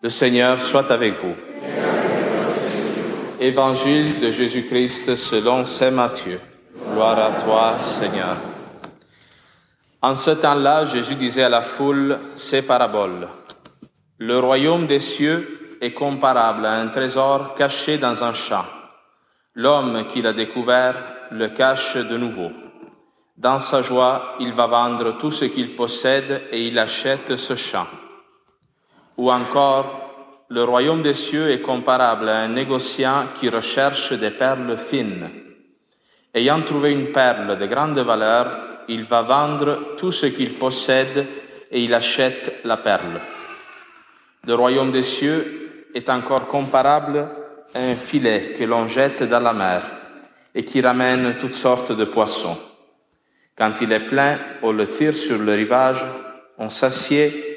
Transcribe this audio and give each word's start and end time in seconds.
Le 0.00 0.10
Seigneur 0.10 0.60
soit 0.60 0.92
avec 0.92 1.14
vous. 1.14 1.34
Évangile 3.40 4.20
de 4.20 4.30
Jésus-Christ 4.30 5.16
selon 5.16 5.64
Saint 5.64 5.90
Matthieu. 5.90 6.40
Gloire 6.92 7.18
à 7.18 7.30
toi, 7.42 7.74
Seigneur. 7.80 8.36
En 10.00 10.14
ce 10.14 10.30
temps-là, 10.30 10.84
Jésus 10.84 11.16
disait 11.16 11.42
à 11.42 11.48
la 11.48 11.62
foule 11.62 12.16
ces 12.36 12.62
paraboles. 12.62 13.26
Le 14.18 14.38
royaume 14.38 14.86
des 14.86 15.00
cieux 15.00 15.76
est 15.80 15.94
comparable 15.94 16.64
à 16.64 16.74
un 16.74 16.86
trésor 16.86 17.56
caché 17.56 17.98
dans 17.98 18.22
un 18.22 18.34
champ. 18.34 18.66
L'homme 19.54 20.06
qui 20.06 20.22
l'a 20.22 20.32
découvert 20.32 20.94
le 21.32 21.48
cache 21.48 21.96
de 21.96 22.16
nouveau. 22.16 22.52
Dans 23.36 23.58
sa 23.58 23.82
joie, 23.82 24.36
il 24.38 24.52
va 24.52 24.68
vendre 24.68 25.18
tout 25.18 25.32
ce 25.32 25.46
qu'il 25.46 25.74
possède 25.74 26.42
et 26.52 26.68
il 26.68 26.78
achète 26.78 27.34
ce 27.34 27.56
champ. 27.56 27.86
Ou 29.18 29.30
encore, 29.30 30.46
le 30.48 30.64
royaume 30.64 31.02
des 31.02 31.14
cieux 31.14 31.50
est 31.50 31.60
comparable 31.60 32.28
à 32.28 32.38
un 32.38 32.48
négociant 32.48 33.26
qui 33.38 33.50
recherche 33.50 34.12
des 34.12 34.30
perles 34.30 34.78
fines. 34.78 35.28
Ayant 36.32 36.62
trouvé 36.62 36.92
une 36.92 37.12
perle 37.12 37.58
de 37.58 37.66
grande 37.66 37.98
valeur, 37.98 38.84
il 38.88 39.04
va 39.04 39.22
vendre 39.22 39.96
tout 39.98 40.12
ce 40.12 40.26
qu'il 40.26 40.54
possède 40.54 41.26
et 41.70 41.82
il 41.82 41.92
achète 41.92 42.60
la 42.64 42.78
perle. 42.78 43.20
Le 44.46 44.54
royaume 44.54 44.92
des 44.92 45.02
cieux 45.02 45.88
est 45.94 46.08
encore 46.08 46.46
comparable 46.46 47.28
à 47.74 47.80
un 47.80 47.94
filet 47.94 48.54
que 48.58 48.64
l'on 48.64 48.86
jette 48.88 49.24
dans 49.24 49.40
la 49.40 49.52
mer 49.52 49.82
et 50.54 50.64
qui 50.64 50.80
ramène 50.80 51.36
toutes 51.36 51.52
sortes 51.52 51.92
de 51.92 52.04
poissons. 52.04 52.56
Quand 53.56 53.80
il 53.80 53.92
est 53.92 54.06
plein, 54.06 54.38
on 54.62 54.72
le 54.72 54.86
tire 54.86 55.14
sur 55.14 55.38
le 55.38 55.52
rivage, 55.52 56.06
on 56.56 56.70
s'assied, 56.70 57.47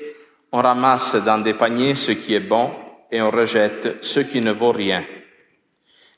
on 0.52 0.62
ramasse 0.62 1.16
dans 1.16 1.38
des 1.38 1.54
paniers 1.54 1.96
ce 1.96 2.12
qui 2.12 2.34
est 2.34 2.40
bon 2.40 2.72
et 3.12 3.22
on 3.22 3.32
rejette 3.32 4.04
ce 4.04 4.20
qui 4.20 4.42
ne 4.42 4.52
vaut 4.52 4.72
rien. 4.72 5.04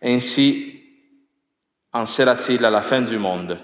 Ainsi 0.02 0.82
en 1.92 2.06
sera-t-il 2.06 2.66
à 2.66 2.70
la 2.70 2.82
fin 2.82 3.02
du 3.02 3.18
monde. 3.18 3.58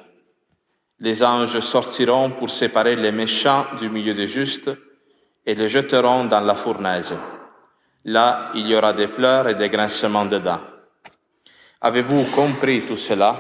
Les 1.00 1.24
anges 1.24 1.60
sortiront 1.60 2.32
pour 2.32 2.50
séparer 2.50 2.96
les 2.96 3.12
méchants 3.12 3.66
du 3.80 3.90
milieu 3.90 4.14
des 4.14 4.28
justes 4.28 4.70
et 5.46 5.56
les 5.56 5.70
jeteront 5.70 6.26
dans 6.26 6.42
la 6.42 6.56
fournaise. 6.56 7.16
Là, 8.06 8.52
il 8.54 8.68
y 8.68 8.76
aura 8.76 8.94
des 8.94 9.08
pleurs 9.08 9.48
et 9.48 9.56
des 9.56 9.70
grincements 9.70 10.26
de 10.26 10.38
dents. 10.38 10.62
Avez-vous 11.82 12.26
compris 12.26 12.86
tout 12.86 12.98
cela? 12.98 13.38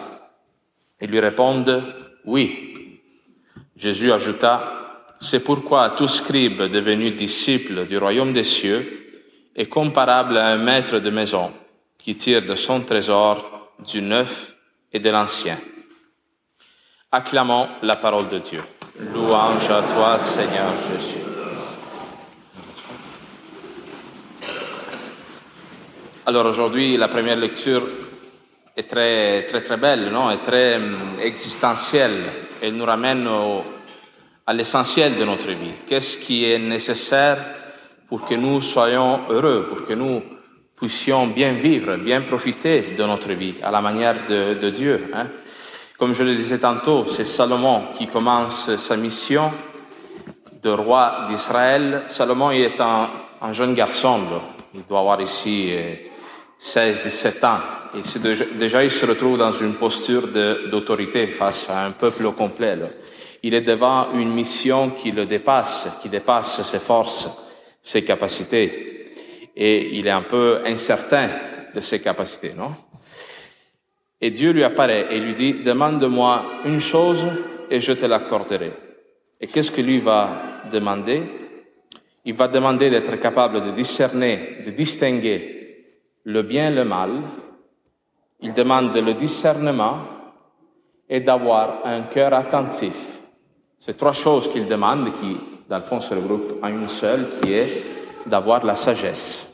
Ils 1.01 1.09
lui 1.09 1.19
répondent, 1.19 1.83
oui. 2.25 3.01
Jésus 3.75 4.11
ajouta, 4.11 4.88
c'est 5.19 5.41
pourquoi 5.41 5.91
tout 5.91 6.07
scribe 6.07 6.61
devenu 6.63 7.11
disciple 7.11 7.85
du 7.85 7.97
royaume 7.97 8.31
des 8.31 8.45
cieux 8.45 9.21
est 9.55 9.67
comparable 9.67 10.37
à 10.37 10.47
un 10.47 10.57
maître 10.57 10.99
de 10.99 11.09
maison 11.09 11.51
qui 11.97 12.15
tire 12.15 12.41
de 12.45 12.55
son 12.55 12.81
trésor 12.81 13.73
du 13.85 14.01
neuf 14.01 14.55
et 14.93 14.99
de 14.99 15.09
l'ancien. 15.09 15.57
Acclamons 17.11 17.67
la 17.81 17.97
parole 17.97 18.29
de 18.29 18.39
Dieu. 18.39 18.63
Louange 19.13 19.69
à 19.69 19.81
toi, 19.81 20.17
Seigneur 20.17 20.73
Jésus. 20.89 21.23
Alors 26.25 26.45
aujourd'hui, 26.45 26.95
la 26.95 27.07
première 27.07 27.37
lecture 27.37 27.83
est 28.77 28.83
très, 28.83 29.45
très, 29.47 29.63
très 29.63 29.77
belle, 29.77 30.09
non? 30.11 30.29
est 30.29 30.43
très 30.43 30.75
hum, 30.75 31.15
existentielle. 31.21 32.25
Elle 32.61 32.75
nous 32.75 32.85
ramène 32.85 33.27
au, 33.27 33.63
à 34.49 34.53
l'essentiel 34.53 35.15
de 35.15 35.25
notre 35.25 35.49
vie. 35.49 35.73
Qu'est-ce 35.85 36.17
qui 36.17 36.43
est 36.43 36.57
nécessaire 36.57 37.37
pour 38.07 38.25
que 38.25 38.33
nous 38.33 38.61
soyons 38.61 39.19
heureux, 39.29 39.67
pour 39.69 39.85
que 39.85 39.93
nous 39.93 40.23
puissions 40.75 41.27
bien 41.27 41.53
vivre, 41.53 41.97
bien 41.97 42.21
profiter 42.21 42.95
de 42.97 43.03
notre 43.03 43.31
vie 43.33 43.57
à 43.61 43.69
la 43.69 43.79
manière 43.79 44.15
de, 44.27 44.69
Dieu. 44.71 45.11
Hein? 45.13 45.27
Comme 45.99 46.13
je 46.13 46.23
le 46.23 46.33
disais 46.33 46.57
tantôt, 46.57 47.05
c'est 47.05 47.25
Salomon 47.25 47.89
qui 47.95 48.07
commence 48.07 48.75
sa 48.75 48.97
mission 48.97 49.51
de 50.63 50.71
roi 50.71 51.27
d'Israël. 51.29 52.05
Salomon 52.07 52.49
il 52.49 52.61
est 52.61 52.81
un, 52.81 53.07
un 53.43 53.53
jeune 53.53 53.75
garçon, 53.75 54.19
il 54.73 54.81
doit 54.89 55.01
avoir 55.01 55.21
ici 55.21 55.71
16-17 56.59 57.45
ans. 57.45 57.59
Et 57.93 58.57
déjà, 58.57 58.83
il 58.83 58.89
se 58.89 59.05
retrouve 59.05 59.37
dans 59.37 59.51
une 59.51 59.75
posture 59.75 60.27
d'autorité 60.27 61.27
face 61.27 61.69
à 61.69 61.85
un 61.85 61.91
peuple 61.91 62.31
complet. 62.31 62.79
Il 63.43 63.53
est 63.53 63.61
devant 63.61 64.11
une 64.13 64.31
mission 64.31 64.91
qui 64.91 65.11
le 65.11 65.25
dépasse, 65.25 65.87
qui 66.01 66.09
dépasse 66.09 66.61
ses 66.61 66.79
forces, 66.79 67.29
ses 67.81 68.03
capacités. 68.03 69.05
Et 69.55 69.97
il 69.97 70.07
est 70.07 70.11
un 70.11 70.23
peu 70.23 70.61
incertain 70.65 71.27
de 71.73 71.81
ses 71.81 71.99
capacités, 71.99 72.53
non? 72.53 72.71
Et 74.21 74.31
Dieu 74.31 74.51
lui 74.51 74.63
apparaît 74.63 75.07
et 75.11 75.19
lui 75.19 75.33
dit, 75.33 75.53
demande-moi 75.63 76.43
une 76.65 76.81
chose 76.81 77.27
et 77.69 77.79
je 77.79 77.93
te 77.93 78.05
l'accorderai. 78.05 78.73
Et 79.39 79.47
qu'est-ce 79.47 79.71
que 79.71 79.81
lui 79.81 79.99
va 79.99 80.63
demander? 80.69 81.23
Il 82.25 82.33
va 82.33 82.49
demander 82.49 82.89
d'être 82.89 83.15
capable 83.15 83.63
de 83.63 83.71
discerner, 83.71 84.57
de 84.65 84.71
distinguer 84.71 85.59
le 86.25 86.41
bien 86.41 86.69
et 86.69 86.75
le 86.75 86.83
mal, 86.83 87.21
il 88.41 88.53
demande 88.53 88.95
le 88.95 89.13
discernement 89.13 89.99
et 91.09 91.21
d'avoir 91.21 91.85
un 91.85 92.03
cœur 92.03 92.33
attentif. 92.33 93.18
C'est 93.79 93.97
trois 93.97 94.13
choses 94.13 94.49
qu'il 94.49 94.67
demande 94.67 95.13
qui, 95.13 95.37
dans 95.69 95.77
le 95.77 95.83
fond, 95.83 96.01
se 96.01 96.13
regroupent 96.13 96.61
en 96.61 96.67
une 96.67 96.89
seule, 96.89 97.29
qui 97.29 97.53
est 97.53 97.83
d'avoir 98.25 98.65
la 98.65 98.75
sagesse. 98.75 99.47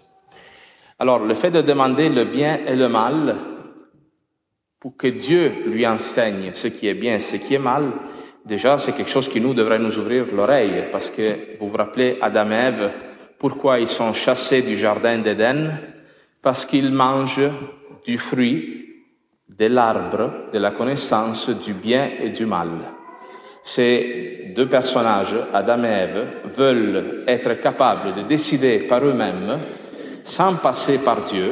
Alors, 0.97 1.19
le 1.19 1.33
fait 1.35 1.51
de 1.51 1.61
demander 1.61 2.09
le 2.09 2.25
bien 2.25 2.59
et 2.65 2.75
le 2.75 2.89
mal, 2.89 3.35
pour 4.79 4.97
que 4.97 5.07
Dieu 5.07 5.65
lui 5.67 5.85
enseigne 5.85 6.51
ce 6.53 6.67
qui 6.67 6.87
est 6.87 6.93
bien, 6.95 7.19
ce 7.19 7.35
qui 7.35 7.53
est 7.53 7.59
mal, 7.59 7.91
déjà, 8.45 8.77
c'est 8.77 8.93
quelque 8.93 9.09
chose 9.09 9.29
qui 9.29 9.41
nous 9.41 9.53
devrait 9.53 9.79
nous 9.79 9.97
ouvrir 9.97 10.25
l'oreille, 10.33 10.85
parce 10.91 11.09
que 11.09 11.57
vous 11.59 11.69
vous 11.69 11.77
rappelez 11.77 12.17
Adam 12.21 12.49
et 12.51 12.55
Ève, 12.55 12.91
pourquoi 13.37 13.79
ils 13.79 13.87
sont 13.87 14.13
chassés 14.13 14.61
du 14.61 14.75
jardin 14.77 15.19
d'Éden? 15.19 15.77
Parce 16.41 16.65
qu'ils 16.65 16.91
mangent 16.91 17.49
du 18.05 18.17
fruit 18.17 19.03
de 19.49 19.65
l'arbre 19.67 20.49
de 20.51 20.57
la 20.57 20.71
connaissance 20.71 21.49
du 21.49 21.73
bien 21.73 22.09
et 22.19 22.29
du 22.29 22.45
mal. 22.45 22.69
Ces 23.67 24.51
deux 24.55 24.69
personnages, 24.69 25.35
Adam 25.51 25.83
et 25.85 25.87
Ève, 25.87 26.27
veulent 26.45 27.23
être 27.25 27.59
capables 27.59 28.13
de 28.13 28.21
décider 28.21 28.77
par 28.77 29.03
eux-mêmes, 29.03 29.57
sans 30.23 30.53
passer 30.53 30.99
par 30.99 31.21
Dieu, 31.23 31.51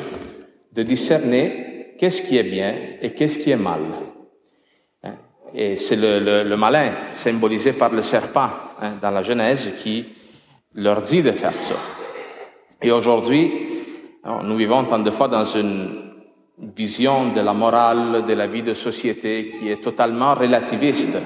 de 0.72 0.84
discerner 0.84 1.96
qu'est-ce 1.98 2.22
qui 2.22 2.38
est 2.38 2.44
bien 2.44 2.76
et 3.02 3.16
qu'est-ce 3.16 3.40
qui 3.40 3.50
est 3.50 3.58
mal. 3.58 3.82
Et 5.56 5.76
c'est 5.76 5.96
le, 5.96 6.56
malin, 6.56 6.92
symbolisé 7.14 7.74
par 7.74 7.90
le 7.90 8.04
serpent 8.04 8.50
hein, 8.80 8.92
dans 9.02 9.10
la 9.10 9.24
Genèse, 9.24 9.72
qui 9.76 10.06
leur 10.76 11.02
dit 11.02 11.24
de 11.24 11.32
faire 11.32 11.58
ça. 11.58 11.76
Et 12.80 12.92
aujourd'hui, 12.92 13.70
nous 14.44 14.56
vivons 14.56 14.84
tant 14.84 15.00
de 15.00 15.10
fois 15.10 15.30
dans 15.30 15.46
une 15.46 16.12
vision 16.76 17.30
de 17.30 17.42
la 17.42 17.54
morale, 17.54 18.24
de 18.24 18.34
la 18.34 18.46
vie 18.46 18.62
de 18.62 18.76
société 18.76 19.50
qui 19.50 19.70
est 19.70 19.82
totalement 19.82 20.36
relativiste. 20.36 21.18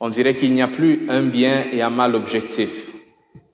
On 0.00 0.08
dirait 0.08 0.34
qu'il 0.34 0.54
n'y 0.54 0.62
a 0.62 0.68
plus 0.68 1.06
un 1.10 1.22
bien 1.22 1.64
et 1.72 1.82
un 1.82 1.90
mal 1.90 2.14
objectif. 2.14 2.90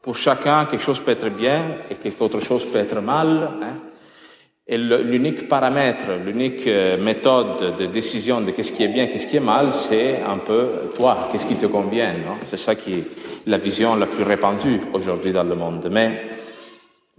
Pour 0.00 0.16
chacun, 0.16 0.66
quelque 0.66 0.82
chose 0.82 1.00
peut 1.00 1.10
être 1.10 1.28
bien 1.28 1.64
et 1.90 1.96
quelque 1.96 2.22
autre 2.22 2.40
chose 2.40 2.64
peut 2.64 2.78
être 2.78 3.00
mal. 3.00 3.50
Hein? 3.60 3.78
Et 4.68 4.78
l'unique 4.78 5.48
paramètre, 5.48 6.06
l'unique 6.24 6.68
méthode 7.00 7.76
de 7.78 7.86
décision 7.86 8.40
de 8.40 8.50
qu'est-ce 8.50 8.72
qui 8.72 8.82
est 8.82 8.88
bien, 8.88 9.06
qu'est-ce 9.06 9.26
qui 9.26 9.36
est 9.36 9.40
mal, 9.40 9.72
c'est 9.72 10.22
un 10.22 10.38
peu 10.38 10.90
toi, 10.94 11.28
qu'est-ce 11.30 11.46
qui 11.46 11.54
te 11.54 11.66
convient. 11.66 12.14
C'est 12.46 12.56
ça 12.56 12.74
qui 12.74 12.92
est 12.92 13.04
la 13.46 13.58
vision 13.58 13.94
la 13.94 14.06
plus 14.06 14.24
répandue 14.24 14.80
aujourd'hui 14.92 15.30
dans 15.30 15.44
le 15.44 15.54
monde. 15.54 15.88
Mais 15.90 16.26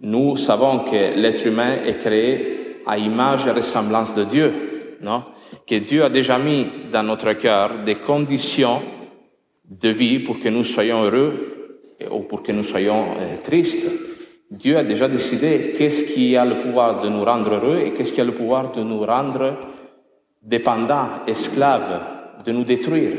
nous 0.02 0.36
savons 0.36 0.80
que 0.80 1.16
l'être 1.16 1.46
humain 1.46 1.78
est 1.85 1.97
créé 2.00 2.82
à 2.85 2.97
image 2.97 3.47
et 3.47 3.52
ressemblance 3.52 4.14
de 4.14 4.26
Dieu, 4.26 4.53
non? 5.02 5.23
Que 5.66 5.76
Dieu 5.76 6.03
a 6.03 6.09
déjà 6.09 6.38
mis 6.38 6.68
dans 6.91 7.03
notre 7.03 7.32
cœur 7.34 7.72
des 7.85 7.96
conditions 7.96 8.82
de 9.69 9.90
vie 9.90 10.19
pour 10.19 10.40
que 10.40 10.49
nous 10.49 10.64
soyons 10.64 11.03
heureux 11.03 11.78
ou 12.11 12.22
pour 12.22 12.43
que 12.43 12.52
nous 12.52 12.64
soyons 12.64 13.16
euh, 13.17 13.37
tristes. 13.43 13.87
Dieu 14.49 14.78
a 14.78 14.84
déjà 14.84 15.08
décidé 15.08 15.73
qu'est-ce 15.78 16.05
qui 16.05 16.37
a 16.37 16.46
le 16.46 16.58
pouvoir 16.58 16.99
de 17.02 17.09
nous 17.09 17.25
rendre 17.25 17.53
heureux 17.53 17.79
et 17.79 17.91
qu'est-ce 17.91 18.14
qui 18.14 18.22
a 18.22 18.25
le 18.25 18.34
pouvoir 18.34 18.72
de 18.72 18.81
nous 18.81 19.05
rendre 19.05 19.58
dépendants, 20.41 21.25
esclaves, 21.28 22.02
de 22.46 22.52
nous 22.53 22.64
détruire. 22.64 23.14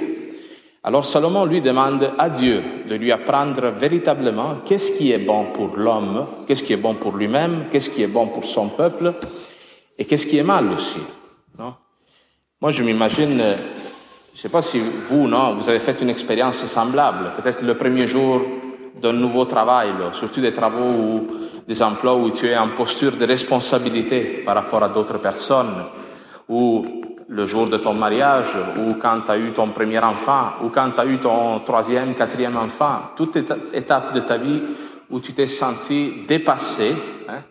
Alors 0.83 1.05
Salomon 1.05 1.45
lui 1.45 1.61
demande 1.61 2.13
à 2.17 2.31
Dieu 2.31 2.63
de 2.89 2.95
lui 2.95 3.13
apprendre 3.13 3.69
véritablement 3.71 4.61
qu'est-ce 4.65 4.93
qui 4.93 5.13
est 5.13 5.19
bon 5.19 5.47
pour 5.53 5.77
l'homme, 5.77 6.27
qu'est-ce 6.47 6.63
qui 6.63 6.73
est 6.73 6.79
bon 6.79 6.95
pour 6.95 7.15
lui-même, 7.15 7.65
qu'est-ce 7.71 7.91
qui 7.91 8.03
est 8.03 8.07
bon 8.07 8.29
pour 8.29 8.45
son 8.45 8.69
peuple 8.69 9.13
et 9.99 10.05
qu'est-ce 10.07 10.27
qui 10.27 10.39
est 10.39 10.45
mal 10.45 10.73
aussi. 10.73 11.01
Non? 11.59 11.75
Moi, 12.61 12.71
je 12.71 12.83
m'imagine, 12.83 13.39
je 13.39 13.78
ne 14.39 14.43
sais 14.43 14.49
pas 14.51 14.63
si 14.63 14.81
vous, 15.09 15.27
non, 15.27 15.55
vous 15.55 15.69
avez 15.69 15.81
fait 15.81 16.01
une 16.01 16.11
expérience 16.11 16.65
semblable. 16.67 17.33
Peut-être 17.43 17.61
le 17.65 17.75
premier 17.75 18.07
jour 18.07 18.41
d'un 19.03 19.13
nouveau 19.13 19.47
travail, 19.47 19.91
surtout 20.13 20.41
des 20.41 20.53
travaux 20.53 20.89
où 20.89 21.27
des 21.67 21.83
emplois 21.83 22.15
où 22.15 22.31
tu 22.31 22.47
es 22.47 22.57
en 22.57 22.69
posture 22.69 23.17
de 23.17 23.27
responsabilité 23.27 24.45
par 24.47 24.55
rapport 24.55 24.85
à 24.85 24.91
d'autres 24.91 25.19
personnes, 25.19 25.75
ou 26.49 26.85
le 27.27 27.47
jour 27.47 27.67
de 27.67 27.79
ton 27.79 27.95
mariage, 27.95 28.57
ou 28.79 28.95
quand 28.95 29.23
tu 29.23 29.33
as 29.33 29.39
eu 29.39 29.53
ton 29.53 29.71
premier 29.71 29.99
enfant, 29.99 30.53
ou 30.63 30.69
quand 30.69 30.93
tu 30.93 31.01
as 31.01 31.07
eu 31.07 31.19
ton 31.19 31.59
troisième, 31.59 32.15
quatrième 32.15 32.57
enfant, 32.57 33.11
toute 33.17 33.37
étape 33.73 34.15
de 34.15 34.21
ta 34.21 34.37
vie 34.37 34.63
où 35.11 35.19
tu 35.19 35.33
t'es 35.33 35.49
senti 35.49 36.13
dépassé. 36.29 36.95
Hein? 37.29 37.43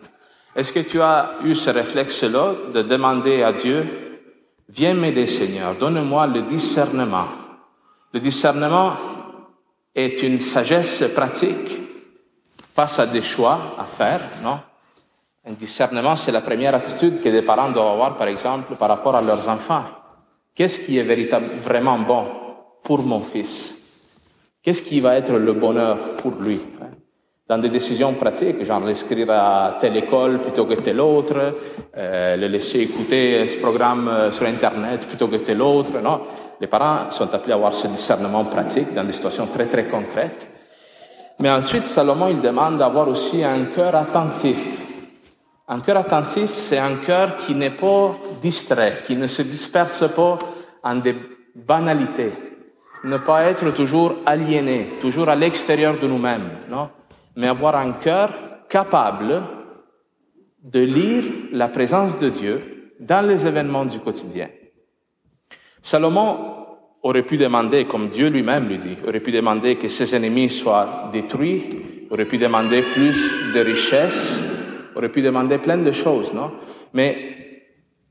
Est-ce 0.56 0.72
que 0.72 0.80
tu 0.80 1.02
as 1.02 1.32
eu 1.44 1.54
ce 1.54 1.68
réflexe-là 1.68 2.54
de 2.72 2.80
demander 2.80 3.42
à 3.42 3.52
Dieu, 3.52 4.07
viens 4.68 4.94
m'aider 4.94 5.26
Seigneur, 5.26 5.74
donne-moi 5.76 6.26
le 6.26 6.42
discernement. 6.42 7.28
Le 8.12 8.20
discernement 8.20 8.92
est 9.94 10.22
une 10.22 10.40
sagesse 10.40 11.04
pratique 11.14 11.80
face 12.70 12.98
à 12.98 13.06
des 13.06 13.22
choix 13.22 13.74
à 13.78 13.84
faire, 13.84 14.20
non? 14.42 14.60
Un 15.46 15.52
discernement, 15.52 16.14
c'est 16.14 16.32
la 16.32 16.42
première 16.42 16.74
attitude 16.74 17.22
que 17.22 17.28
des 17.30 17.42
parents 17.42 17.70
doivent 17.70 17.92
avoir, 17.92 18.16
par 18.16 18.28
exemple, 18.28 18.76
par 18.76 18.88
rapport 18.88 19.16
à 19.16 19.22
leurs 19.22 19.48
enfants. 19.48 19.84
Qu'est-ce 20.54 20.80
qui 20.80 20.98
est 20.98 21.02
véritablement 21.02 21.56
vraiment 21.56 21.98
bon 21.98 22.26
pour 22.82 23.02
mon 23.02 23.20
fils? 23.20 23.74
Qu'est-ce 24.62 24.82
qui 24.82 25.00
va 25.00 25.16
être 25.16 25.32
le 25.32 25.52
bonheur 25.54 26.16
pour 26.18 26.32
lui 26.32 26.60
Dans 27.48 27.56
des 27.56 27.70
décisions 27.70 28.12
pratiques, 28.12 28.62
genre 28.62 28.80
l'inscrire 28.80 29.30
à 29.30 29.78
telle 29.80 29.96
école 29.96 30.38
plutôt 30.38 30.66
que 30.66 30.74
telle 30.74 31.00
autre, 31.00 31.54
euh, 31.96 32.36
le 32.36 32.46
laisser 32.46 32.80
écouter 32.80 33.46
ce 33.46 33.56
programme 33.56 34.06
euh, 34.06 34.30
sur 34.30 34.46
Internet 34.46 35.06
plutôt 35.06 35.28
que 35.28 35.36
tel 35.36 35.62
autre, 35.62 35.98
non 35.98 36.20
Les 36.60 36.66
parents 36.66 37.10
sont 37.10 37.34
appelés 37.34 37.54
à 37.54 37.56
avoir 37.56 37.74
ce 37.74 37.86
discernement 37.86 38.44
pratique 38.44 38.92
dans 38.92 39.02
des 39.02 39.14
situations 39.14 39.46
très 39.46 39.64
très 39.64 39.84
concrètes. 39.84 40.46
Mais 41.40 41.50
ensuite, 41.50 41.88
Salomon, 41.88 42.28
il 42.28 42.42
demande 42.42 42.76
d'avoir 42.76 43.08
aussi 43.08 43.42
un 43.42 43.64
cœur 43.74 43.94
attentif. 43.94 44.60
Un 45.68 45.80
cœur 45.80 45.96
attentif, 45.96 46.54
c'est 46.54 46.78
un 46.78 46.96
cœur 46.96 47.38
qui 47.38 47.54
n'est 47.54 47.70
pas 47.70 48.14
distrait, 48.42 48.98
qui 49.06 49.16
ne 49.16 49.26
se 49.26 49.40
disperse 49.40 50.04
pas 50.14 50.38
en 50.82 50.96
des 50.96 51.16
banalités. 51.54 52.32
Ne 53.04 53.16
pas 53.16 53.44
être 53.44 53.70
toujours 53.72 54.16
aliéné, 54.26 54.98
toujours 55.00 55.30
à 55.30 55.34
l'extérieur 55.34 55.94
de 55.98 56.06
nous-mêmes, 56.06 56.50
non? 56.68 56.90
Mais 57.38 57.46
avoir 57.46 57.76
un 57.76 57.92
cœur 57.92 58.30
capable 58.68 59.42
de 60.60 60.80
lire 60.80 61.22
la 61.52 61.68
présence 61.68 62.18
de 62.18 62.30
Dieu 62.30 62.94
dans 62.98 63.24
les 63.24 63.46
événements 63.46 63.84
du 63.84 64.00
quotidien. 64.00 64.48
Salomon 65.80 66.36
aurait 67.00 67.22
pu 67.22 67.36
demander, 67.36 67.84
comme 67.84 68.08
Dieu 68.08 68.26
lui-même 68.28 68.68
lui 68.68 68.78
dit, 68.78 68.96
aurait 69.06 69.20
pu 69.20 69.30
demander 69.30 69.76
que 69.76 69.86
ses 69.86 70.16
ennemis 70.16 70.50
soient 70.50 71.10
détruits, 71.12 72.06
aurait 72.10 72.24
pu 72.24 72.38
demander 72.38 72.82
plus 72.82 73.54
de 73.54 73.60
richesses, 73.60 74.42
aurait 74.96 75.08
pu 75.08 75.22
demander 75.22 75.58
plein 75.58 75.78
de 75.78 75.92
choses, 75.92 76.34
non? 76.34 76.50
Mais 76.92 77.36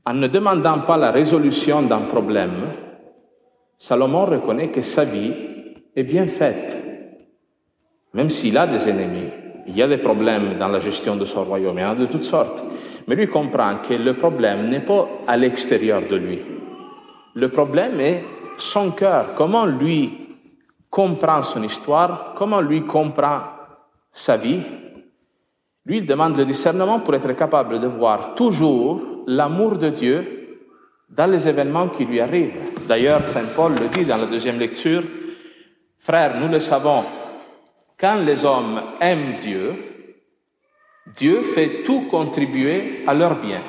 en 0.06 0.14
ne 0.14 0.26
demandant 0.26 0.78
pas 0.78 0.96
la 0.96 1.10
résolution 1.10 1.82
d'un 1.82 2.00
problème, 2.00 2.62
Salomon 3.76 4.24
reconnaît 4.24 4.70
que 4.70 4.80
sa 4.80 5.04
vie 5.04 5.34
est 5.94 6.04
bien 6.04 6.26
faite, 6.26 6.82
même 8.14 8.30
s'il 8.30 8.56
a 8.56 8.66
des 8.66 8.88
ennemis. 8.88 9.30
Il 9.66 9.76
y 9.76 9.82
a 9.82 9.86
des 9.86 9.98
problèmes 9.98 10.58
dans 10.58 10.68
la 10.68 10.80
gestion 10.80 11.16
de 11.16 11.24
son 11.24 11.44
royaume, 11.44 11.78
il 11.78 11.82
y 11.82 11.84
en 11.84 11.90
a 11.90 11.94
de 11.94 12.06
toutes 12.06 12.24
sortes. 12.24 12.64
Mais 13.06 13.14
lui 13.14 13.28
comprend 13.28 13.76
que 13.86 13.94
le 13.94 14.14
problème 14.14 14.68
n'est 14.68 14.80
pas 14.80 15.08
à 15.26 15.36
l'extérieur 15.36 16.02
de 16.08 16.16
lui. 16.16 16.38
Le 17.34 17.48
problème 17.48 18.00
est 18.00 18.24
son 18.56 18.90
cœur, 18.90 19.34
comment 19.34 19.66
lui 19.66 20.10
comprend 20.90 21.42
son 21.42 21.62
histoire, 21.62 22.34
comment 22.36 22.60
lui 22.60 22.84
comprend 22.84 23.40
sa 24.10 24.36
vie? 24.36 24.62
Lui, 25.84 25.98
il 25.98 26.06
demande 26.06 26.36
le 26.36 26.44
discernement 26.44 27.00
pour 27.00 27.14
être 27.14 27.32
capable 27.32 27.80
de 27.80 27.86
voir 27.86 28.34
toujours 28.34 29.00
l'amour 29.26 29.78
de 29.78 29.90
Dieu 29.90 30.38
dans 31.08 31.30
les 31.30 31.48
événements 31.48 31.88
qui 31.88 32.04
lui 32.04 32.20
arrivent. 32.20 32.56
D'ailleurs, 32.86 33.24
Saint 33.26 33.46
Paul 33.56 33.72
le 33.72 33.88
dit 33.88 34.04
dans 34.04 34.16
la 34.16 34.26
deuxième 34.26 34.58
lecture, 34.58 35.02
Frères, 35.98 36.38
nous 36.40 36.48
le 36.48 36.60
savons, 36.60 37.04
quand 37.98 38.16
les 38.16 38.44
hommes 38.44 38.80
aiment 39.00 39.34
Dieu, 39.34 39.74
Dieu 41.14 41.42
fait 41.42 41.82
tout 41.84 42.02
contribuer 42.02 43.02
à 43.06 43.14
leur 43.14 43.36
bien. 43.36 43.62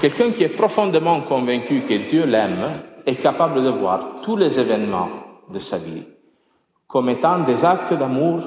Quelqu'un 0.00 0.30
qui 0.30 0.44
est 0.44 0.56
profondément 0.56 1.20
convaincu 1.22 1.80
que 1.80 1.94
Dieu 1.94 2.24
l'aime 2.24 2.82
est 3.06 3.16
capable 3.16 3.62
de 3.62 3.70
voir 3.70 4.20
tous 4.22 4.36
les 4.36 4.58
événements 4.58 5.08
de 5.50 5.58
sa 5.58 5.78
vie 5.78 6.04
comme 6.88 7.10
étant 7.10 7.40
des 7.40 7.64
actes 7.64 7.92
d'amour 7.92 8.42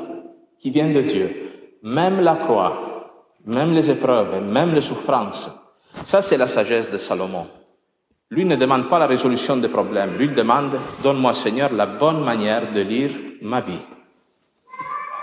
qui 0.60 0.72
viennent 0.72 0.94
de 0.94 1.02
Dieu. 1.02 1.78
Même 1.84 2.20
la 2.22 2.36
croix, 2.36 3.38
même 3.46 3.74
les 3.74 3.90
épreuves, 3.90 4.42
même 4.52 4.74
les 4.74 4.82
souffrances. 4.82 5.50
Ça, 5.94 6.22
c'est 6.22 6.38
la 6.38 6.48
sagesse 6.48 6.90
de 6.90 6.98
Salomon. 6.98 7.48
Lui 8.32 8.46
ne 8.46 8.56
demande 8.56 8.90
pas 8.90 8.98
la 8.98 9.08
résolution 9.08 9.58
des 9.58 9.68
problèmes. 9.68 10.18
Lui 10.18 10.30
demande, 10.30 10.78
donne-moi 11.04 11.34
Seigneur 11.34 11.72
la 11.72 11.86
bonne 11.86 12.24
manière 12.24 12.72
de 12.72 12.82
lire 12.82 13.12
ma 13.42 13.62
vie. 13.62 13.86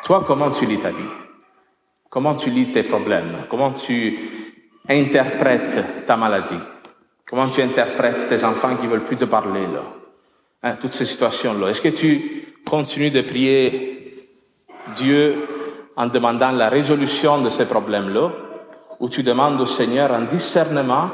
Toi, 0.08 0.25
comment 0.26 0.50
tu 0.50 0.64
lis 0.64 0.78
ta 0.78 0.88
vie? 0.88 1.05
Comment 2.08 2.34
tu 2.34 2.49
lis 2.49 2.72
tes 2.72 2.82
problèmes? 2.82 3.44
Comment 3.50 3.72
tu 3.72 4.19
interprètes 4.88 6.06
ta 6.06 6.16
maladie? 6.16 6.58
Comment 7.28 7.50
tu 7.50 7.60
interprètes 7.60 8.26
tes 8.26 8.43
enfants 8.43 8.75
qui 8.76 8.87
veulent 8.87 9.05
plus 9.05 9.16
te 9.16 9.26
parler, 9.26 9.66
là? 9.66 9.82
Hein, 10.62 10.76
toutes 10.81 10.94
ces 10.94 11.05
situations-là. 11.05 11.69
Est-ce 11.69 11.82
que 11.82 11.90
tu 11.90 12.55
continues 12.66 13.10
de 13.10 13.20
prier 13.20 14.25
Dieu 14.94 15.46
en 15.94 16.06
demandant 16.06 16.52
la 16.52 16.70
résolution 16.70 17.43
de 17.43 17.50
ces 17.50 17.66
problèmes-là, 17.66 18.31
ou 19.00 19.10
tu 19.10 19.22
demandes 19.22 19.60
au 19.60 19.66
Seigneur 19.66 20.10
un 20.14 20.22
discernement 20.22 21.10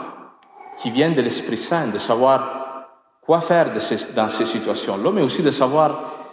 qui 0.80 0.92
vient 0.92 1.10
de 1.10 1.20
l'Esprit 1.20 1.58
Saint, 1.58 1.88
de 1.88 1.98
savoir 1.98 2.86
quoi 3.22 3.40
faire 3.40 3.72
dans 4.14 4.28
ces 4.28 4.46
situations-là, 4.46 5.10
mais 5.12 5.22
aussi 5.22 5.42
de 5.42 5.50
savoir 5.50 6.23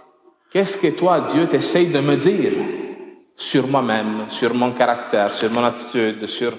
qu'est-ce 0.51 0.77
que 0.77 0.87
toi, 0.87 1.21
Dieu, 1.21 1.47
t'essaye 1.47 1.87
de 1.87 1.99
me 1.99 2.15
dire 2.17 2.53
sur 3.35 3.67
moi-même, 3.67 4.25
sur 4.29 4.53
mon 4.53 4.71
caractère, 4.71 5.33
sur 5.33 5.49
mon 5.51 5.63
attitude, 5.63 6.27
sur, 6.27 6.53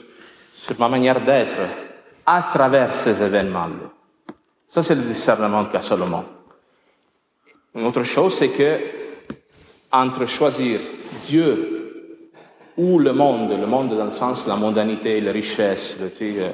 sur 0.55 0.79
ma 0.79 0.89
manière 0.89 1.21
d'être 1.21 1.59
à 2.27 2.43
travers 2.53 2.93
ces 2.93 3.23
événements-là? 3.23 3.91
Ça, 4.67 4.83
c'est 4.83 4.95
le 4.95 5.03
discernement 5.03 5.67
qu'a 5.67 5.83
Salomon. 5.83 6.25
Une 7.75 7.87
autre 7.87 8.03
chose, 8.03 8.35
c'est 8.35 8.49
que 8.49 8.79
entre 9.93 10.27
choisir 10.27 10.81
Dieu 11.29 12.31
ou 12.77 12.99
le 12.99 13.13
monde, 13.13 13.51
le 13.51 13.67
monde 13.67 13.97
dans 13.97 14.07
le 14.07 14.11
sens 14.11 14.45
de 14.45 14.49
la 14.49 14.57
mondanité, 14.57 15.21
la 15.21 15.33
richesse, 15.33 15.99
tu 15.99 16.15
sais, 16.15 16.35
euh, 16.39 16.49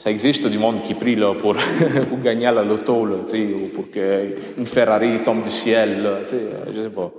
ça 0.00 0.10
existe 0.10 0.46
du 0.46 0.56
monde 0.56 0.80
qui 0.80 0.94
prie 0.94 1.14
pour, 1.14 1.54
pour 2.08 2.20
gagner 2.20 2.50
la 2.50 2.64
loto, 2.64 3.06
ou 3.06 3.68
pour 3.74 3.90
qu'une 3.90 4.66
Ferrari 4.66 5.22
tombe 5.22 5.42
du 5.42 5.50
ciel, 5.50 6.02
là, 6.02 6.08
euh, 6.32 6.64
je 6.74 6.82
sais 6.84 6.88
pas. 6.88 7.10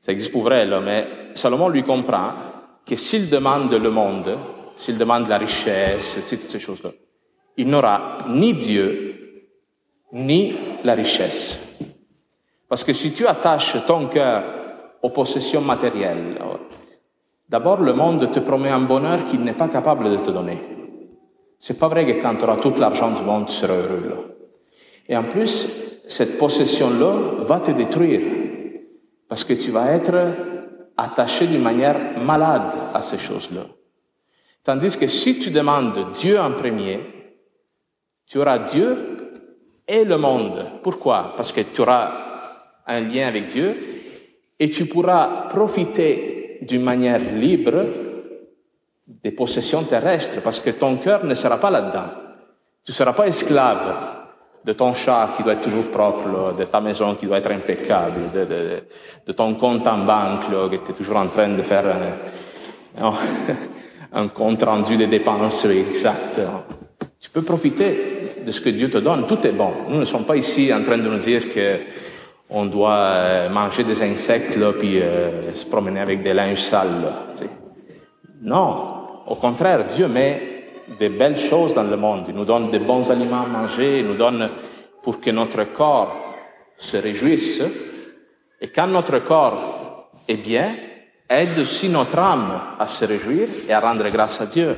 Ça 0.00 0.10
existe 0.10 0.32
pour 0.32 0.42
vrai, 0.42 0.66
mais 0.80 1.06
Salomon 1.32 1.68
lui 1.68 1.84
comprend 1.84 2.32
que 2.84 2.96
s'il 2.96 3.30
demande 3.30 3.72
le 3.72 3.88
monde, 3.88 4.36
s'il 4.76 4.98
demande 4.98 5.28
la 5.28 5.38
richesse, 5.38 6.18
toutes 6.28 6.50
ces 6.50 6.58
choses-là, 6.58 6.90
il 7.56 7.68
n'aura 7.68 8.18
ni 8.30 8.52
Dieu, 8.54 9.46
ni 10.12 10.56
la 10.82 10.94
richesse. 10.94 11.56
Parce 12.68 12.82
que 12.82 12.92
si 12.92 13.12
tu 13.12 13.28
attaches 13.28 13.76
ton 13.86 14.08
cœur 14.08 14.42
aux 15.02 15.10
possessions 15.10 15.60
matérielles, 15.60 16.36
d'abord 17.48 17.80
le 17.80 17.92
monde 17.92 18.28
te 18.32 18.40
promet 18.40 18.70
un 18.70 18.80
bonheur 18.80 19.22
qu'il 19.22 19.44
n'est 19.44 19.52
pas 19.52 19.68
capable 19.68 20.10
de 20.10 20.16
te 20.16 20.32
donner. 20.32 20.69
C'est 21.60 21.78
pas 21.78 21.88
vrai 21.88 22.06
que 22.06 22.22
quand 22.22 22.36
tu 22.36 22.44
auras 22.44 22.56
tout 22.56 22.72
l'argent 22.78 23.12
du 23.12 23.22
monde, 23.22 23.46
tu 23.46 23.52
seras 23.52 23.74
heureux 23.74 24.08
là. 24.08 24.16
Et 25.06 25.16
en 25.16 25.24
plus, 25.24 25.68
cette 26.06 26.38
possession-là 26.38 27.44
va 27.44 27.60
te 27.60 27.70
détruire 27.70 28.22
parce 29.28 29.44
que 29.44 29.52
tu 29.52 29.70
vas 29.70 29.92
être 29.92 30.14
attaché 30.96 31.46
d'une 31.46 31.62
manière 31.62 32.18
malade 32.18 32.72
à 32.94 33.02
ces 33.02 33.18
choses-là. 33.18 33.66
Tandis 34.64 34.96
que 34.96 35.06
si 35.06 35.38
tu 35.38 35.50
demandes 35.50 36.12
Dieu 36.14 36.40
en 36.40 36.52
premier, 36.52 37.00
tu 38.26 38.38
auras 38.38 38.58
Dieu 38.60 38.96
et 39.86 40.04
le 40.04 40.16
monde. 40.16 40.66
Pourquoi? 40.82 41.34
Parce 41.36 41.52
que 41.52 41.60
tu 41.60 41.82
auras 41.82 42.12
un 42.86 43.00
lien 43.00 43.28
avec 43.28 43.46
Dieu 43.46 43.76
et 44.58 44.70
tu 44.70 44.86
pourras 44.86 45.48
profiter 45.48 46.58
d'une 46.62 46.82
manière 46.82 47.20
libre 47.34 47.84
des 49.22 49.32
possessions 49.32 49.82
terrestres 49.82 50.40
parce 50.42 50.60
que 50.60 50.70
ton 50.70 50.96
cœur 50.96 51.24
ne 51.24 51.34
sera 51.34 51.58
pas 51.58 51.70
là-dedans. 51.70 52.10
Tu 52.84 52.92
ne 52.92 52.94
seras 52.94 53.12
pas 53.12 53.26
esclave 53.26 53.94
de 54.64 54.72
ton 54.72 54.94
chat 54.94 55.30
qui 55.36 55.42
doit 55.42 55.54
être 55.54 55.62
toujours 55.62 55.90
propre, 55.90 56.54
de 56.56 56.64
ta 56.64 56.80
maison 56.80 57.14
qui 57.14 57.26
doit 57.26 57.38
être 57.38 57.50
impeccable, 57.50 58.30
de, 58.34 59.32
ton 59.32 59.54
compte 59.54 59.86
en 59.86 59.98
banque 59.98 60.50
que 60.70 60.76
tu 60.76 60.90
es 60.90 60.94
toujours 60.94 61.16
en 61.16 61.26
train 61.26 61.48
de 61.48 61.62
faire. 61.62 61.84
Non. 62.98 63.14
un 64.12 64.28
compte 64.28 64.62
rendu 64.62 64.96
des 64.96 65.06
dépenses 65.06 65.64
exact. 65.64 66.40
Tu 67.20 67.30
peux 67.30 67.42
profiter 67.42 68.42
de 68.44 68.50
ce 68.50 68.60
que 68.60 68.70
Dieu 68.70 68.90
te 68.90 68.98
donne. 68.98 69.26
Tout 69.26 69.46
est 69.46 69.52
bon. 69.52 69.72
Nous 69.88 69.98
ne 69.98 70.04
sommes 70.04 70.24
pas 70.24 70.36
ici 70.36 70.72
en 70.72 70.82
train 70.82 70.98
de 70.98 71.08
nous 71.08 71.18
dire 71.18 71.52
que 71.52 71.78
on 72.52 72.66
doit 72.66 72.90
euh, 72.90 73.48
manger 73.48 73.84
des 73.84 74.02
insectes, 74.02 74.56
là, 74.56 74.72
puis 74.72 75.00
euh, 75.00 75.54
se 75.54 75.64
promener 75.66 76.00
avec 76.00 76.20
des 76.20 76.34
linges 76.34 76.58
sales. 76.58 77.12
Non, 78.42 78.99
au 79.26 79.34
contraire, 79.36 79.84
Dieu 79.84 80.08
met 80.08 80.60
des 80.98 81.08
belles 81.08 81.38
choses 81.38 81.74
dans 81.74 81.84
le 81.84 81.96
monde. 81.96 82.24
Il 82.28 82.34
nous 82.34 82.44
donne 82.44 82.70
des 82.70 82.78
bons 82.78 83.10
aliments 83.10 83.44
à 83.44 83.46
manger, 83.46 84.00
il 84.00 84.06
nous 84.06 84.16
donne 84.16 84.48
pour 85.02 85.20
que 85.20 85.30
notre 85.30 85.64
corps 85.72 86.16
se 86.76 86.96
réjouisse. 86.96 87.62
Et 88.60 88.68
quand 88.68 88.88
notre 88.88 89.18
corps 89.20 90.10
est 90.28 90.42
bien, 90.42 90.74
aide 91.28 91.58
aussi 91.58 91.88
notre 91.88 92.18
âme 92.18 92.60
à 92.78 92.86
se 92.88 93.04
réjouir 93.04 93.48
et 93.68 93.72
à 93.72 93.80
rendre 93.80 94.08
grâce 94.08 94.40
à 94.40 94.46
Dieu. 94.46 94.74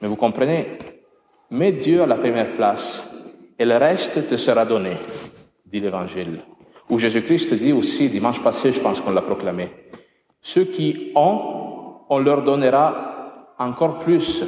Mais 0.00 0.08
vous 0.08 0.16
comprenez, 0.16 0.78
mets 1.50 1.72
Dieu 1.72 2.02
à 2.02 2.06
la 2.06 2.16
première 2.16 2.54
place 2.54 3.08
et 3.58 3.64
le 3.64 3.76
reste 3.76 4.26
te 4.26 4.36
sera 4.36 4.64
donné, 4.64 4.92
dit 5.66 5.80
l'Évangile. 5.80 6.40
Où 6.88 6.98
Jésus-Christ 6.98 7.54
dit 7.54 7.72
aussi, 7.72 8.08
dimanche 8.08 8.42
passé, 8.42 8.72
je 8.72 8.80
pense 8.80 9.00
qu'on 9.00 9.12
l'a 9.12 9.22
proclamé, 9.22 9.70
ceux 10.40 10.64
qui 10.64 11.12
ont, 11.14 12.00
on 12.08 12.18
leur 12.18 12.42
donnera 12.42 13.09
encore 13.60 13.98
plus. 13.98 14.44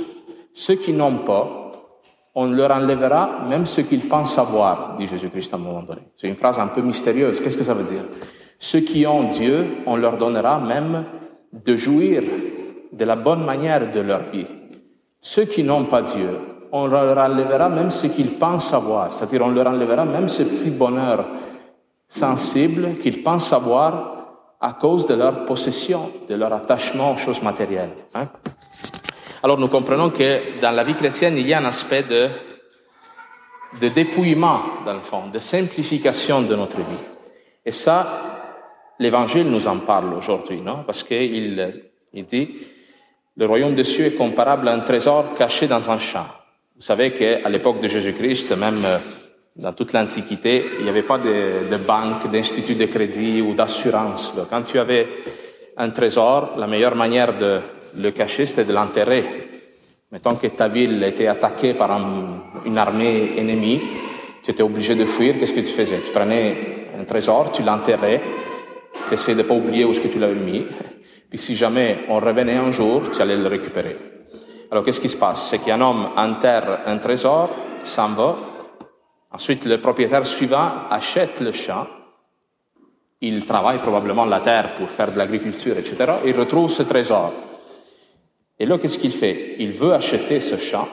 Ceux 0.52 0.74
qui 0.74 0.92
n'ont 0.92 1.18
pas, 1.18 1.72
on 2.34 2.46
leur 2.46 2.70
enlèvera 2.70 3.44
même 3.48 3.66
ce 3.66 3.82
qu'ils 3.82 4.08
pensent 4.08 4.38
avoir, 4.38 4.96
dit 4.96 5.06
Jésus-Christ 5.06 5.52
à 5.52 5.56
un 5.56 5.60
moment 5.60 5.82
donné. 5.82 6.02
C'est 6.16 6.28
une 6.28 6.36
phrase 6.36 6.58
un 6.58 6.68
peu 6.68 6.80
mystérieuse. 6.80 7.40
Qu'est-ce 7.40 7.58
que 7.58 7.64
ça 7.64 7.74
veut 7.74 7.84
dire? 7.84 8.04
Ceux 8.58 8.80
qui 8.80 9.06
ont 9.06 9.24
Dieu, 9.24 9.78
on 9.86 9.96
leur 9.96 10.16
donnera 10.16 10.58
même 10.58 11.04
de 11.52 11.76
jouir 11.76 12.22
de 12.92 13.04
la 13.04 13.16
bonne 13.16 13.44
manière 13.44 13.90
de 13.90 14.00
leur 14.00 14.22
vie. 14.30 14.46
Ceux 15.20 15.44
qui 15.44 15.62
n'ont 15.62 15.84
pas 15.84 16.02
Dieu, 16.02 16.38
on 16.72 16.86
leur 16.86 17.18
enlèvera 17.18 17.68
même 17.68 17.90
ce 17.90 18.06
qu'ils 18.06 18.38
pensent 18.38 18.72
avoir, 18.72 19.12
c'est-à-dire 19.12 19.42
on 19.44 19.50
leur 19.50 19.66
enlèvera 19.66 20.04
même 20.04 20.28
ce 20.28 20.42
petit 20.42 20.70
bonheur 20.70 21.26
sensible 22.08 22.98
qu'ils 22.98 23.22
pensent 23.22 23.52
avoir 23.52 24.12
à 24.60 24.72
cause 24.74 25.06
de 25.06 25.14
leur 25.14 25.44
possession, 25.44 26.10
de 26.28 26.34
leur 26.34 26.52
attachement 26.52 27.12
aux 27.12 27.18
choses 27.18 27.42
matérielles. 27.42 27.92
Hein? 28.14 28.26
Alors 29.44 29.58
nous 29.58 29.66
comprenons 29.66 30.10
que 30.10 30.60
dans 30.60 30.70
la 30.70 30.84
vie 30.84 30.94
chrétienne, 30.94 31.36
il 31.36 31.48
y 31.48 31.52
a 31.52 31.58
un 31.58 31.64
aspect 31.64 32.04
de, 32.04 32.28
dépouillement, 33.88 34.62
dans 34.86 34.94
le 34.94 35.00
fond, 35.00 35.26
de 35.32 35.40
simplification 35.40 36.42
de 36.42 36.54
notre 36.54 36.76
vie. 36.76 37.04
Et 37.66 37.72
ça, 37.72 38.52
l'Évangile 39.00 39.50
nous 39.50 39.66
en 39.66 39.78
parle 39.78 40.14
aujourd'hui, 40.14 40.60
non? 40.60 40.84
Parce 40.86 41.02
qu'il 41.02 41.72
il 42.12 42.24
dit, 42.24 42.56
le 43.36 43.46
royaume 43.46 43.74
des 43.74 43.82
cieux 43.82 44.06
est 44.06 44.14
comparable 44.14 44.68
à 44.68 44.74
un 44.74 44.80
trésor 44.80 45.34
caché 45.34 45.66
dans 45.66 45.90
un 45.90 45.98
champ. 45.98 46.26
Vous 46.76 46.82
savez 46.82 47.12
qu'à 47.12 47.48
l'époque 47.48 47.80
de 47.80 47.88
Jésus-Christ, 47.88 48.56
même 48.56 48.84
euh, 48.84 48.98
dans 49.56 49.72
toute 49.72 49.92
l'Antiquité, 49.92 50.66
il 50.78 50.84
n'y 50.84 50.90
avait 50.90 51.02
pas 51.02 51.18
de, 51.18 51.68
de 51.68 51.76
banque, 51.78 52.30
d'institut 52.30 52.76
de 52.76 52.84
crédit 52.84 53.40
ou 53.42 53.54
d'assurance. 53.54 54.32
Quand 54.48 54.62
tu 54.62 54.78
avais 54.78 55.08
un 55.76 55.90
trésor, 55.90 56.52
la 56.56 56.68
meilleure 56.68 56.94
manière 56.94 57.36
de 57.36 57.60
le 57.96 58.10
cacher, 58.10 58.46
c'était 58.46 58.64
de 58.64 58.72
l'enterrer. 58.72 59.24
Mettons 60.10 60.36
que 60.36 60.46
ta 60.48 60.68
ville 60.68 61.02
était 61.04 61.26
attaquée 61.26 61.74
par 61.74 61.90
une 62.64 62.78
armée 62.78 63.32
ennemie, 63.38 63.80
tu 64.42 64.50
étais 64.50 64.62
obligé 64.62 64.94
de 64.94 65.04
fuir, 65.04 65.38
qu'est-ce 65.38 65.54
que 65.54 65.60
tu 65.60 65.72
faisais? 65.72 66.00
Tu 66.00 66.10
prenais 66.10 66.88
un 66.98 67.04
trésor, 67.04 67.52
tu 67.52 67.62
l'enterrais, 67.62 68.20
tu 69.08 69.14
essayais 69.14 69.36
de 69.36 69.42
ne 69.42 69.48
pas 69.48 69.54
oublier 69.54 69.84
où 69.84 69.92
est-ce 69.92 70.00
que 70.00 70.08
tu 70.08 70.18
l'avais 70.18 70.34
mis, 70.34 70.66
puis 71.30 71.38
si 71.38 71.56
jamais 71.56 72.00
on 72.08 72.16
revenait 72.16 72.56
un 72.56 72.72
jour, 72.72 73.02
tu 73.14 73.22
allais 73.22 73.36
le 73.36 73.46
récupérer. 73.46 73.96
Alors 74.70 74.84
qu'est-ce 74.84 75.00
qui 75.00 75.08
se 75.08 75.16
passe? 75.16 75.48
C'est 75.48 75.58
qu'un 75.58 75.80
homme 75.80 76.08
enterre 76.16 76.80
un 76.86 76.98
trésor, 76.98 77.50
s'en 77.84 78.10
va, 78.10 78.36
ensuite 79.30 79.64
le 79.64 79.80
propriétaire 79.80 80.26
suivant 80.26 80.88
achète 80.90 81.40
le 81.40 81.52
champ, 81.52 81.86
il 83.20 83.46
travaille 83.46 83.78
probablement 83.78 84.24
la 84.24 84.40
terre 84.40 84.74
pour 84.76 84.90
faire 84.90 85.12
de 85.12 85.18
l'agriculture, 85.18 85.78
etc., 85.78 86.14
et 86.24 86.30
il 86.30 86.36
retrouve 86.38 86.70
ce 86.70 86.82
trésor. 86.82 87.32
Et 88.58 88.66
là, 88.66 88.78
qu'est-ce 88.78 88.98
qu'il 88.98 89.12
fait? 89.12 89.56
Il 89.58 89.72
veut 89.72 89.92
acheter 89.92 90.40
ce 90.40 90.56
champ 90.56 90.88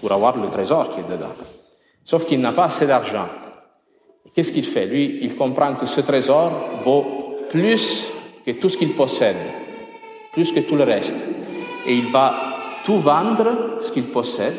pour 0.00 0.12
avoir 0.12 0.36
le 0.36 0.48
trésor 0.48 0.90
qui 0.90 1.00
est 1.00 1.10
dedans. 1.10 1.34
Sauf 2.04 2.24
qu'il 2.24 2.40
n'a 2.40 2.52
pas 2.52 2.64
assez 2.64 2.86
d'argent. 2.86 3.26
Qu'est-ce 4.34 4.52
qu'il 4.52 4.64
fait? 4.64 4.86
Lui, 4.86 5.18
il 5.22 5.36
comprend 5.36 5.74
que 5.74 5.86
ce 5.86 6.00
trésor 6.00 6.50
vaut 6.82 7.38
plus 7.50 8.08
que 8.44 8.52
tout 8.52 8.68
ce 8.68 8.76
qu'il 8.76 8.94
possède, 8.94 9.36
plus 10.32 10.52
que 10.52 10.60
tout 10.60 10.76
le 10.76 10.84
reste. 10.84 11.16
Et 11.86 11.94
il 11.94 12.06
va 12.06 12.32
tout 12.84 12.98
vendre, 12.98 13.78
ce 13.80 13.92
qu'il 13.92 14.04
possède, 14.04 14.54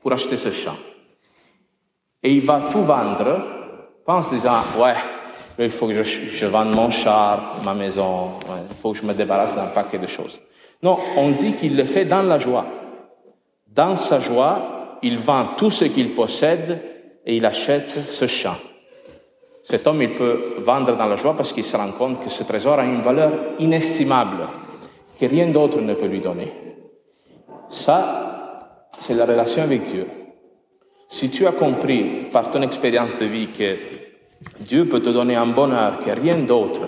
pour 0.00 0.12
acheter 0.12 0.36
ce 0.36 0.50
champ. 0.50 0.76
Et 2.22 2.32
il 2.32 2.42
va 2.42 2.60
tout 2.72 2.82
vendre, 2.82 3.42
pense 4.04 4.30
disant, 4.30 4.60
ouais, 4.78 4.94
il 5.58 5.70
faut 5.70 5.86
que 5.86 6.02
je, 6.02 6.30
je 6.30 6.46
vende 6.46 6.74
mon 6.74 6.90
char, 6.90 7.56
ma 7.64 7.74
maison, 7.74 8.32
il 8.68 8.76
faut 8.76 8.92
que 8.92 8.98
je 8.98 9.04
me 9.04 9.14
débarrasse 9.14 9.54
d'un 9.54 9.66
paquet 9.66 9.98
de 9.98 10.06
choses. 10.06 10.38
Non, 10.82 10.98
on 11.16 11.30
dit 11.30 11.54
qu'il 11.54 11.76
le 11.76 11.84
fait 11.84 12.04
dans 12.04 12.22
la 12.22 12.38
joie. 12.38 12.66
Dans 13.66 13.96
sa 13.96 14.20
joie, 14.20 14.98
il 15.02 15.18
vend 15.18 15.50
tout 15.56 15.70
ce 15.70 15.84
qu'il 15.84 16.14
possède 16.14 16.82
et 17.24 17.36
il 17.36 17.44
achète 17.44 18.10
ce 18.10 18.26
champ. 18.26 18.56
Cet 19.62 19.86
homme, 19.86 20.00
il 20.00 20.14
peut 20.14 20.54
vendre 20.64 20.96
dans 20.96 21.06
la 21.06 21.16
joie 21.16 21.36
parce 21.36 21.52
qu'il 21.52 21.64
se 21.64 21.76
rend 21.76 21.92
compte 21.92 22.24
que 22.24 22.30
ce 22.30 22.42
trésor 22.42 22.78
a 22.78 22.84
une 22.84 23.02
valeur 23.02 23.32
inestimable, 23.58 24.46
que 25.20 25.26
rien 25.26 25.48
d'autre 25.48 25.80
ne 25.80 25.94
peut 25.94 26.06
lui 26.06 26.20
donner. 26.20 26.52
Ça, 27.68 28.88
c'est 28.98 29.14
la 29.14 29.26
relation 29.26 29.62
avec 29.62 29.82
Dieu. 29.82 30.06
Si 31.06 31.30
tu 31.30 31.46
as 31.46 31.52
compris 31.52 32.28
par 32.32 32.50
ton 32.50 32.62
expérience 32.62 33.16
de 33.16 33.26
vie 33.26 33.48
que 33.48 33.76
Dieu 34.60 34.86
peut 34.86 35.00
te 35.00 35.10
donner 35.10 35.36
un 35.36 35.46
bonheur 35.46 35.98
que 35.98 36.10
rien 36.10 36.38
d'autre 36.38 36.80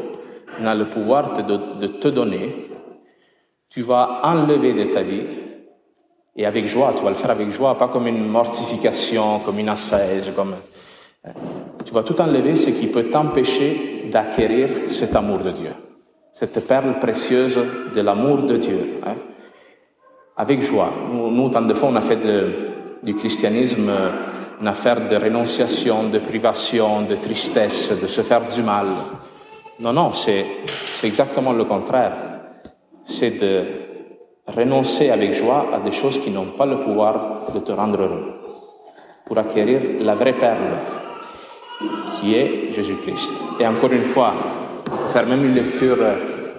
n'a 0.60 0.74
le 0.74 0.86
pouvoir 0.86 1.32
de, 1.32 1.86
te 1.86 2.08
donner, 2.08 2.69
tu 3.70 3.82
vas 3.82 4.20
enlever 4.24 4.74
de 4.74 4.92
ta 4.92 5.02
vie 5.02 5.22
et 6.36 6.44
avec 6.44 6.66
joie, 6.66 6.92
tu 6.96 7.04
vas 7.04 7.10
le 7.10 7.16
faire 7.16 7.30
avec 7.30 7.50
joie, 7.50 7.76
pas 7.78 7.88
comme 7.88 8.08
une 8.08 8.26
mortification, 8.26 9.40
comme 9.40 9.58
une 9.58 9.68
assaise, 9.68 10.32
comme... 10.34 10.54
Euh, 11.26 11.30
tu 11.84 11.92
vas 11.92 12.02
tout 12.02 12.20
enlever 12.20 12.56
ce 12.56 12.70
qui 12.70 12.88
peut 12.88 13.04
t'empêcher 13.04 14.08
d'acquérir 14.12 14.90
cet 14.90 15.14
amour 15.14 15.38
de 15.38 15.50
Dieu, 15.50 15.70
cette 16.32 16.66
perle 16.66 16.98
précieuse 16.98 17.60
de 17.94 18.00
l'amour 18.00 18.38
de 18.38 18.56
Dieu. 18.56 19.00
Hein. 19.06 19.14
Avec 20.36 20.62
joie. 20.62 20.90
Nous, 21.12 21.50
tant 21.50 21.62
de 21.62 21.74
fois, 21.74 21.90
on 21.90 21.96
a 21.96 22.00
fait 22.00 22.18
du 23.02 23.14
christianisme 23.14 23.90
une 24.60 24.68
affaire 24.68 25.06
de 25.06 25.16
renonciation, 25.16 26.08
de 26.08 26.18
privation, 26.18 27.02
de 27.02 27.16
tristesse, 27.16 27.92
de 28.00 28.06
se 28.06 28.22
faire 28.22 28.42
du 28.46 28.62
mal. 28.62 28.86
Non, 29.80 29.92
non, 29.92 30.12
c'est 30.14 30.46
exactement 31.02 31.52
le 31.52 31.64
contraire 31.64 32.29
c'est 33.04 33.32
de 33.32 33.64
renoncer 34.46 35.10
avec 35.10 35.32
joie 35.34 35.68
à 35.72 35.80
des 35.80 35.92
choses 35.92 36.18
qui 36.18 36.30
n'ont 36.30 36.52
pas 36.52 36.66
le 36.66 36.80
pouvoir 36.80 37.52
de 37.52 37.60
te 37.60 37.72
rendre 37.72 38.00
heureux, 38.00 38.34
pour 39.26 39.38
acquérir 39.38 39.80
la 40.00 40.14
vraie 40.14 40.32
perle, 40.32 40.78
qui 42.20 42.34
est 42.34 42.72
Jésus-Christ. 42.72 43.34
Et 43.58 43.66
encore 43.66 43.92
une 43.92 44.00
fois, 44.00 44.34
faire 45.12 45.26
même 45.26 45.44
une 45.44 45.54
lecture 45.54 45.98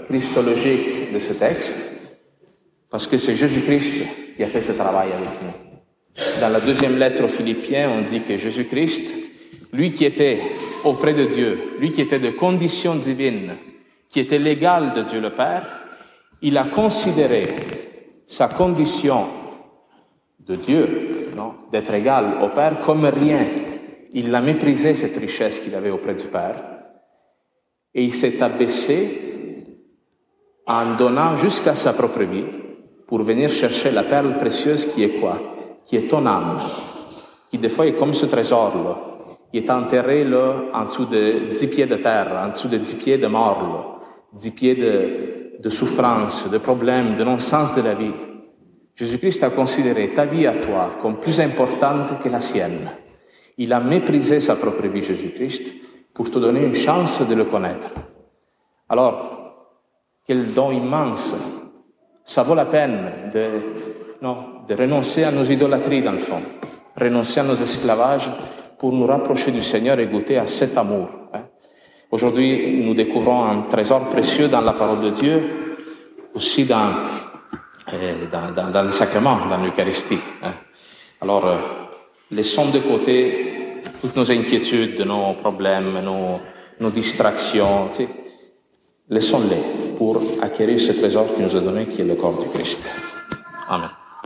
christologique 0.08 1.14
de 1.14 1.20
ce 1.20 1.34
texte, 1.34 1.76
parce 2.90 3.08
que 3.08 3.18
c'est 3.18 3.36
Jésus-Christ 3.36 4.04
qui 4.36 4.44
a 4.44 4.48
fait 4.48 4.62
ce 4.62 4.72
travail 4.72 5.10
avec 5.12 5.30
nous. 5.42 6.22
Dans 6.42 6.50
la 6.50 6.60
deuxième 6.60 6.98
lettre 6.98 7.24
aux 7.24 7.30
Philippiens, 7.30 7.90
on 7.90 8.02
dit 8.02 8.22
que 8.22 8.36
Jésus-Christ, 8.36 9.16
lui 9.74 9.92
qui 9.92 10.06
était 10.06 10.40
auprès 10.84 11.14
de 11.14 11.26
Dieu, 11.26 11.76
lui 11.80 11.92
qui 11.92 12.02
était 12.02 12.20
de 12.20 12.32
condition 12.32 12.96
divine, 12.96 13.52
qui 14.10 14.20
était 14.20 14.40
l'égal 14.40 14.92
de 14.94 15.04
Dieu 15.04 15.22
le 15.22 15.30
Père, 15.30 15.81
il 16.42 16.58
a 16.58 16.64
considéré 16.64 17.48
sa 18.28 18.48
condition 18.48 19.26
de 20.40 20.56
Dieu, 20.56 21.08
d'être 21.72 21.94
égal 21.94 22.44
au 22.44 22.50
Père, 22.50 22.80
comme 22.80 23.06
rien. 23.06 23.46
Il 24.14 24.32
l'a 24.32 24.42
méprisé, 24.42 24.96
cette 24.96 25.18
richesse 25.18 25.60
qu'il 25.60 25.76
avait 25.76 25.92
auprès 25.92 26.16
du 26.16 26.26
Père, 26.28 26.64
et 27.94 28.04
il 28.04 28.14
s'est 28.14 28.42
abaissé 28.42 29.66
en 30.66 30.96
donnant 30.96 31.38
jusqu'à 31.38 31.76
sa 31.76 31.94
propre 31.94 32.24
vie 32.24 32.46
pour 33.08 33.22
venir 33.24 33.50
chercher 33.50 33.92
la 33.92 34.04
perle 34.04 34.38
précieuse 34.38 34.86
qui 34.86 35.04
est 35.04 35.20
quoi? 35.20 35.40
Qui 35.86 35.98
est 35.98 36.08
ton 36.08 36.26
âme, 36.26 36.62
qui 37.50 37.58
des 37.58 37.70
fois 37.70 37.88
est 37.88 37.96
comme 37.96 38.14
ce 38.14 38.26
trésor-là. 38.26 38.98
Il 39.54 39.64
est 39.64 39.70
enterré 39.70 40.24
là, 40.24 40.64
en 40.74 40.86
dessous 40.86 41.06
de 41.06 41.48
dix 41.50 41.68
pieds 41.68 41.86
de 41.86 41.96
terre, 41.96 42.42
en 42.46 42.50
dessous 42.50 42.70
de 42.70 42.78
dix 42.78 42.96
pieds 42.96 43.18
de 43.18 43.28
mort, 43.28 44.02
dix 44.34 44.52
pieds 44.52 44.76
de, 44.76 45.31
de 45.62 45.70
souffrance, 45.70 46.50
de 46.50 46.58
problèmes, 46.58 47.16
de 47.16 47.24
non-sens 47.24 47.76
de 47.76 47.82
la 47.82 47.94
vie, 47.94 48.14
Jésus-Christ 48.96 49.44
a 49.44 49.50
considéré 49.52 50.14
ta 50.14 50.26
vie 50.26 50.48
à 50.48 50.54
toi 50.54 50.98
comme 51.02 51.20
plus 51.20 51.40
importante 51.40 52.20
que 52.22 52.30
la 52.30 52.40
sienne. 52.40 52.90
Il 53.58 53.74
a 53.74 53.80
méprisé 53.80 54.40
sa 54.40 54.56
propre 54.56 54.88
vie, 54.88 55.04
Jésus-Christ, 55.04 55.74
pour 56.14 56.30
te 56.30 56.40
donner 56.40 56.62
une 56.66 56.76
chance 56.76 57.22
de 57.22 57.34
le 57.36 57.46
connaître. 57.46 57.90
Alors, 58.90 59.32
quel 60.26 60.54
don 60.54 60.72
immense. 60.72 61.34
Ça 62.24 62.44
vaut 62.44 62.56
la 62.56 62.66
peine 62.66 63.32
de, 63.34 63.50
non, 64.22 64.64
de 64.68 64.76
renoncer 64.76 65.24
à 65.24 65.32
nos 65.32 65.44
idolâtries, 65.44 66.02
dans 66.02 66.12
le 66.12 66.20
fond, 66.20 66.42
renoncer 66.96 67.40
à 67.40 67.44
nos 67.44 67.56
esclavages 67.56 68.30
pour 68.78 68.94
nous 68.94 69.06
rapprocher 69.06 69.52
du 69.52 69.62
Seigneur 69.62 70.00
et 70.00 70.08
goûter 70.08 70.38
à 70.38 70.48
cet 70.48 70.78
amour. 70.78 71.10
Aujourd'hui, 72.12 72.82
nous 72.84 72.94
découvrons 72.94 73.46
un 73.46 73.62
trésor 73.62 74.10
précieux 74.10 74.50
dans 74.50 74.60
la 74.60 74.74
parole 74.74 75.02
de 75.02 75.12
Dieu, 75.12 75.44
aussi 76.34 76.66
dans, 76.66 76.92
euh, 77.94 78.26
dans, 78.30 78.52
dans, 78.52 78.70
dans, 78.70 78.84
le 78.84 78.92
sacrement, 78.92 79.46
dans 79.50 79.58
l'Eucharistie. 79.58 80.20
Hein. 80.44 80.54
Alors, 81.22 81.46
euh, 81.46 81.58
laissons 82.30 82.70
de 82.70 82.80
côté 82.80 83.82
toutes 84.02 84.18
nos 84.18 84.30
inquiétudes, 84.30 85.00
nos 85.06 85.34
problèmes, 85.36 86.02
nos, 86.04 86.42
nos 86.82 86.90
distractions. 86.90 87.88
Tu 87.94 88.04
sais. 88.04 88.10
Laissons-les 89.10 89.96
pour 89.98 90.22
acquérir 90.42 90.82
ce 90.82 90.92
trésor 90.92 91.34
qui 91.34 91.42
nous 91.42 91.56
a 91.56 91.62
donné, 91.62 91.86
qui 91.88 92.02
est 92.02 92.06
le 92.06 92.16
corps 92.16 92.38
du 92.38 92.50
Christ. 92.50 92.90
Amen. 93.70 94.01